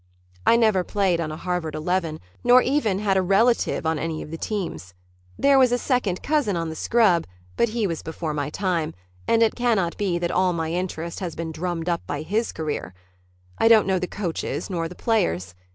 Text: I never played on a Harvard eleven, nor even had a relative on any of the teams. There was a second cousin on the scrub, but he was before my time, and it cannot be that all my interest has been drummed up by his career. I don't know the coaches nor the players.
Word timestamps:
I 0.47 0.55
never 0.55 0.83
played 0.83 1.21
on 1.21 1.31
a 1.31 1.37
Harvard 1.37 1.75
eleven, 1.75 2.19
nor 2.43 2.63
even 2.63 2.97
had 2.97 3.17
a 3.17 3.21
relative 3.21 3.85
on 3.85 3.99
any 3.99 4.23
of 4.23 4.31
the 4.31 4.35
teams. 4.39 4.95
There 5.37 5.59
was 5.59 5.71
a 5.71 5.77
second 5.77 6.23
cousin 6.23 6.57
on 6.57 6.69
the 6.69 6.75
scrub, 6.75 7.27
but 7.55 7.69
he 7.69 7.85
was 7.85 8.01
before 8.01 8.33
my 8.33 8.49
time, 8.49 8.95
and 9.27 9.43
it 9.43 9.53
cannot 9.53 9.95
be 9.99 10.17
that 10.17 10.31
all 10.31 10.53
my 10.53 10.71
interest 10.71 11.19
has 11.19 11.35
been 11.35 11.51
drummed 11.51 11.87
up 11.87 12.01
by 12.07 12.23
his 12.23 12.51
career. 12.51 12.95
I 13.59 13.67
don't 13.67 13.85
know 13.85 13.99
the 13.99 14.07
coaches 14.07 14.71
nor 14.71 14.87
the 14.89 14.95
players. 14.95 15.53